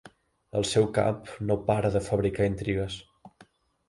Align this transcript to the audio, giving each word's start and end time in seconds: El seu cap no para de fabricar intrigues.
El 0.59 0.63
seu 0.69 0.85
cap 0.95 1.29
no 1.49 1.57
para 1.67 1.91
de 1.97 2.01
fabricar 2.05 2.47
intrigues. 2.53 2.97